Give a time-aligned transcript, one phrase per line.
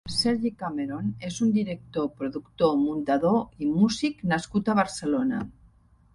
[0.11, 5.45] Sergi Cameron és un director, productor, muntador i músic nascut a Barcelona.